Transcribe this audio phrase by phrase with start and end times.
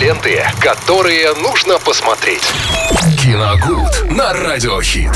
[0.00, 2.42] ленты, которые нужно посмотреть.
[3.22, 5.10] Киногуд на Радиохит.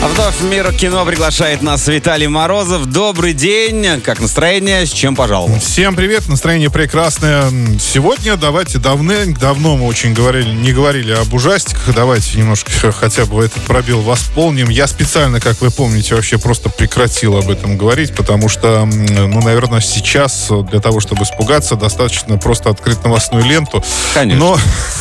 [0.00, 2.86] Вновь мир кино приглашает нас Виталий Морозов.
[2.86, 4.00] Добрый день.
[4.00, 4.86] Как настроение?
[4.86, 5.60] С чем пожаловал?
[5.60, 7.44] Всем привет, настроение прекрасное.
[7.78, 11.94] Сегодня давайте давно, давно мы очень говорили, не говорили об ужастиках.
[11.94, 14.70] Давайте немножко хотя бы этот пробел восполним.
[14.70, 19.80] Я специально, как вы помните, вообще просто прекратил об этом говорить, потому что, ну, наверное,
[19.80, 23.84] сейчас для того, чтобы испугаться, достаточно просто открыть новостную ленту.
[24.22, 24.44] Конечно.
[24.44, 24.58] Но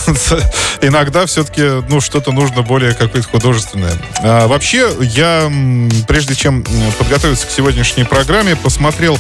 [0.82, 3.94] иногда все-таки, ну, что-то нужно более какое-то художественное.
[4.24, 5.52] А, вообще, я,
[6.08, 6.66] прежде чем
[6.98, 9.20] подготовиться к сегодняшней программе, посмотрел,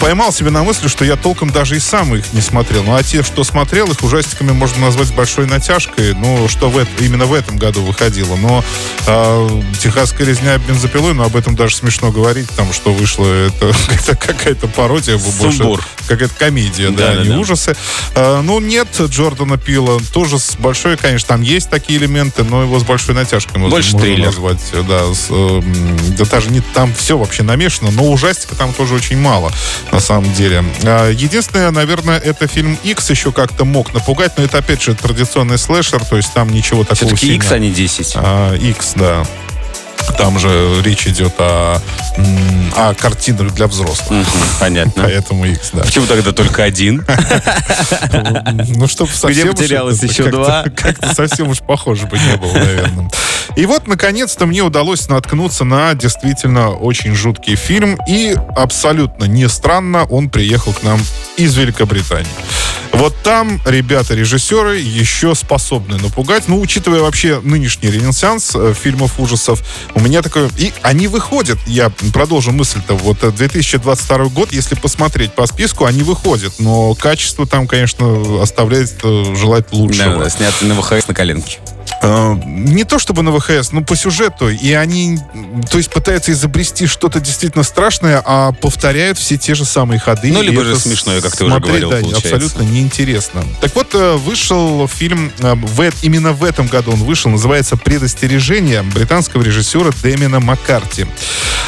[0.00, 2.82] поймал себя на мысли, что я толком даже и сам их не смотрел.
[2.82, 6.14] Ну, а те, что смотрел, их ужастиками можно назвать с большой натяжкой.
[6.14, 8.36] Ну, что в, именно в этом году выходило.
[8.36, 8.64] Но
[9.06, 14.16] э, «Техасская резня бензопилой», ну, об этом даже смешно говорить, там, что вышло, это, это
[14.16, 15.18] какая-то пародия.
[15.18, 15.84] Сумбур.
[16.08, 17.38] Какая-то комедия, да, да, да не да.
[17.38, 17.76] ужасы.
[18.14, 22.78] А, ну, нет Джордана Пила, тоже с большой, конечно, там есть такие элементы, но его
[22.78, 24.60] с большой натяжкой можно, Больше можно назвать.
[24.88, 25.62] Да, с, э,
[26.16, 29.52] да даже не там все вообще намешано, но ужастика там тоже очень мало,
[29.92, 30.64] на самом деле.
[30.84, 35.58] А, единственное, наверное, это фильм X еще как-то мог напугать, но это опять же традиционный
[35.58, 38.12] слэшер, то есть там ничего такого Все-таки X, а не 10.
[38.16, 39.24] А, X, да.
[40.18, 41.80] Там же речь идет о,
[42.76, 44.26] о картинах для взрослых.
[44.60, 45.04] понятно.
[45.04, 45.82] Поэтому X, да.
[45.82, 47.04] Почему тогда только один?
[48.76, 49.48] Ну, чтобы совсем...
[49.48, 50.64] Где потерялось еще два?
[50.76, 53.10] Как-то совсем уж похоже бы не было, наверное.
[53.56, 57.98] И вот, наконец-то, мне удалось наткнуться на действительно очень жуткий фильм.
[58.08, 61.00] И абсолютно не странно, он приехал к нам
[61.36, 62.30] из Великобритании.
[62.94, 66.44] Вот там ребята-режиссеры еще способны напугать.
[66.46, 69.62] Ну, учитывая вообще нынешний ренессанс э, фильмов ужасов,
[69.94, 70.48] у меня такое...
[70.56, 76.02] И они выходят, я продолжу мысль-то, вот 2022 э, год, если посмотреть по списку, они
[76.02, 76.54] выходят.
[76.60, 80.14] Но качество там, конечно, оставляет э, желать лучшего.
[80.14, 81.58] Да, да, снято на ВХС на коленке.
[82.06, 84.50] Э, не то чтобы на ВХС, но по сюжету.
[84.50, 85.18] И они,
[85.70, 90.30] то есть, пытаются изобрести что-то действительно страшное, а повторяют все те же самые ходы.
[90.30, 92.34] Ну, либо же смешное, как ты уже говорил, да, получается.
[92.36, 93.42] абсолютно неинтересно.
[93.62, 98.82] Так вот, э, вышел фильм, э, в, именно в этом году он вышел, называется «Предостережение»
[98.82, 101.06] британского режиссера Дэмина Маккарти.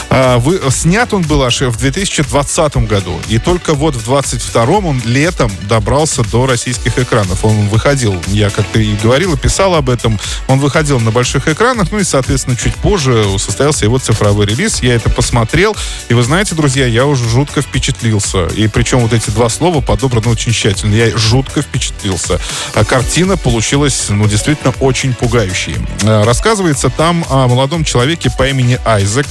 [0.09, 3.19] Вы, снят он был аж в 2020 году.
[3.29, 7.45] И только вот в 2022 он летом добрался до российских экранов.
[7.45, 11.91] Он выходил, я как-то и говорил, и писал об этом, он выходил на больших экранах,
[11.91, 14.83] ну и, соответственно, чуть позже состоялся его цифровой релиз.
[14.83, 15.77] Я это посмотрел,
[16.09, 18.47] и вы знаете, друзья, я уже жутко впечатлился.
[18.47, 20.95] И причем вот эти два слова подобраны очень тщательно.
[20.95, 22.41] Я жутко впечатлился.
[22.75, 25.77] А картина получилась, ну, действительно очень пугающей.
[26.05, 29.27] А, рассказывается там о молодом человеке по имени Айзек.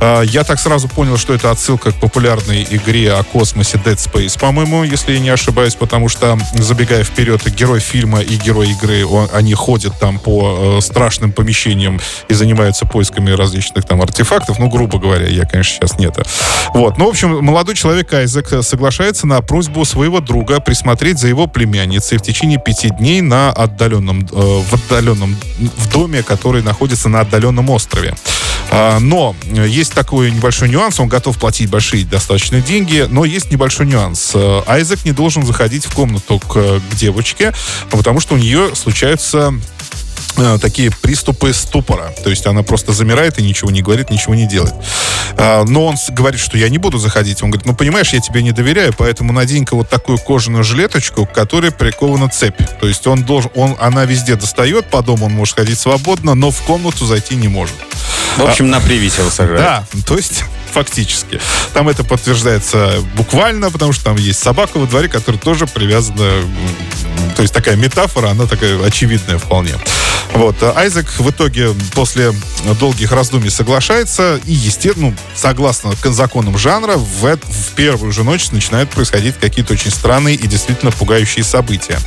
[0.00, 4.38] А, я так сразу понял, что это отсылка к популярной игре о космосе Dead Space,
[4.38, 9.28] по-моему, если я не ошибаюсь, потому что, забегая вперед, герой фильма и герой игры, он,
[9.32, 14.58] они ходят там по э, страшным помещениям и занимаются поисками различных там артефактов.
[14.58, 16.24] Ну, грубо говоря, я, конечно, сейчас не это.
[16.74, 16.98] Вот.
[16.98, 22.18] Ну, в общем, молодой человек Айзек соглашается на просьбу своего друга присмотреть за его племянницей
[22.18, 25.36] в течение пяти дней на отдаленном, э, в отдаленном,
[25.76, 28.14] в доме, который находится на отдаленном острове.
[28.70, 33.86] А, но есть такой небольшой нюанс, он готов платить большие достаточно деньги, но есть небольшой
[33.86, 34.32] нюанс.
[34.34, 37.52] Э, Айзек не должен заходить в комнату к, девочке,
[37.90, 39.50] потому что у нее случаются Э,
[40.60, 42.12] такие приступы ступора.
[42.22, 44.74] То есть она просто замирает и ничего не говорит, ничего не делает.
[45.36, 47.42] А, но он говорит, что я не буду заходить.
[47.42, 51.32] Он говорит, ну понимаешь, я тебе не доверяю, поэтому надень-ка вот такую кожаную жилеточку, к
[51.32, 52.60] которой прикована цепь.
[52.80, 56.50] То есть он должен, он, она везде достает, по дому он может ходить свободно, но
[56.50, 57.74] в комнату зайти не может.
[58.36, 59.60] В общем, на привисело сажает.
[59.60, 61.40] Да, то есть фактически.
[61.74, 66.30] Там это подтверждается буквально, потому что там есть собака во дворе, которая тоже привязана.
[67.36, 69.74] То есть такая метафора, она такая очевидная вполне.
[70.34, 70.62] Вот.
[70.62, 72.32] А Айзек в итоге после
[72.80, 78.90] долгих раздумий соглашается и, естественно, ну, согласно законам жанра, в, в первую же ночь начинают
[78.90, 81.98] происходить какие-то очень странные и действительно пугающие события.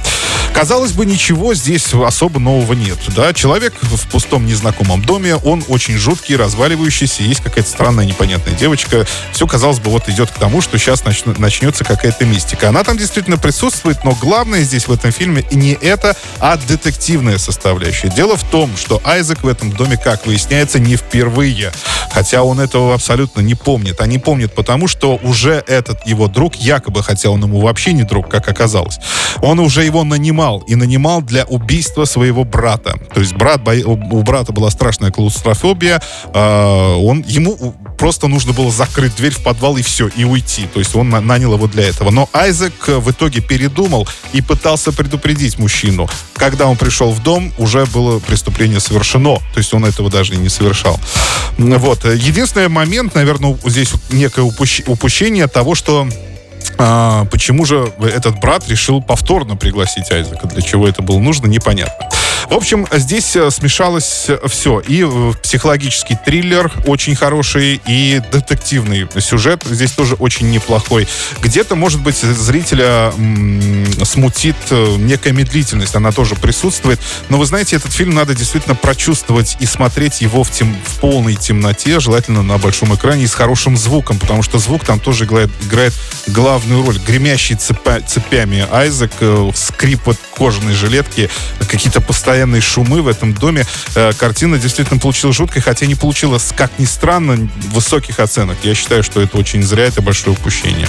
[0.53, 2.97] Казалось бы, ничего здесь особо нового нет.
[3.09, 3.33] Да?
[3.33, 9.05] Человек в пустом незнакомом доме, он очень жуткий, разваливающийся, есть какая-то странная непонятная девочка.
[9.33, 12.69] Все, казалось бы, вот идет к тому, что сейчас нач- начнется какая-то мистика.
[12.69, 18.09] Она там действительно присутствует, но главное здесь в этом фильме не это, а детективная составляющая.
[18.09, 21.71] Дело в том, что Айзек в этом доме, как выясняется, не впервые.
[22.11, 23.99] Хотя он этого абсолютно не помнит.
[23.99, 28.03] А не помнит потому, что уже этот его друг, якобы, хотя он ему вообще не
[28.03, 28.99] друг, как оказалось,
[29.41, 30.59] он уже его нанимал.
[30.67, 32.95] И нанимал для убийства своего брата.
[33.13, 36.01] То есть брат, у брата была страшная клаустрофобия.
[36.33, 40.67] А, он, ему просто нужно было закрыть дверь в подвал и все, и уйти.
[40.67, 42.11] То есть он нанял его для этого.
[42.11, 46.09] Но Айзек э, в итоге передумал и пытался предупредить мужчину.
[46.33, 49.35] Когда он пришел в дом, уже было преступление совершено.
[49.53, 50.99] То есть он этого даже не совершал.
[51.57, 52.05] Вот.
[52.05, 56.07] Единственный момент, наверное, здесь некое упущение того, что
[56.77, 60.47] а, почему же этот брат решил повторно пригласить Айзека?
[60.47, 62.09] Для чего это было нужно, непонятно.
[62.49, 64.79] В общем, здесь э, смешалось все.
[64.79, 71.07] И э, психологический триллер очень хороший, и детективный сюжет здесь тоже очень неплохой.
[71.41, 73.11] Где-то, может быть, зрителя
[74.03, 76.99] смутит э, некая медлительность, она тоже присутствует.
[77.29, 81.35] Но вы знаете, этот фильм надо действительно прочувствовать и смотреть его в, тем, в полной
[81.35, 85.49] темноте, желательно на большом экране и с хорошим звуком, потому что звук там тоже играет,
[85.63, 85.93] играет
[86.27, 86.99] главную роль.
[86.99, 89.11] Гремящий цепа, цепями Айзек,
[89.55, 91.29] скрип вот кожаной жилетки,
[91.67, 93.65] какие-то постоянные постоянные шумы в этом доме.
[93.95, 98.57] Э, картина действительно получилась жуткой, хотя не получилась, как ни странно, высоких оценок.
[98.63, 100.87] Я считаю, что это очень зря, это большое упущение.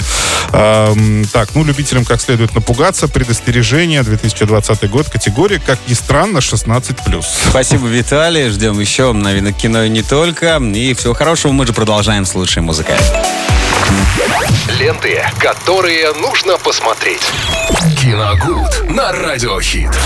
[1.31, 3.07] Так, ну, любителям как следует напугаться.
[3.07, 7.23] Предостережение, 2020 год, категория, как ни странно, 16+.
[7.49, 8.49] Спасибо, Виталий.
[8.49, 10.57] Ждем еще новинок кино и не только.
[10.57, 11.53] И всего хорошего.
[11.53, 12.97] Мы же продолжаем с лучшей музыкой.
[14.79, 17.21] Ленты, которые нужно посмотреть.
[18.01, 19.97] Киногуд на Радиохит.